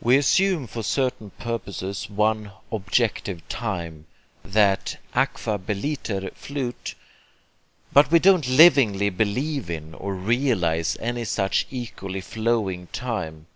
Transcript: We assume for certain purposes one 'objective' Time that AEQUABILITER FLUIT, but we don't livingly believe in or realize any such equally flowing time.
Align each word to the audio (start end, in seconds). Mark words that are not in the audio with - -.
We 0.00 0.16
assume 0.16 0.66
for 0.66 0.82
certain 0.82 1.30
purposes 1.38 2.10
one 2.10 2.50
'objective' 2.72 3.48
Time 3.48 4.06
that 4.44 4.98
AEQUABILITER 5.14 6.32
FLUIT, 6.34 6.96
but 7.92 8.10
we 8.10 8.18
don't 8.18 8.48
livingly 8.48 9.10
believe 9.10 9.70
in 9.70 9.94
or 9.94 10.12
realize 10.16 10.96
any 10.98 11.24
such 11.24 11.68
equally 11.70 12.20
flowing 12.20 12.88
time. 12.88 13.46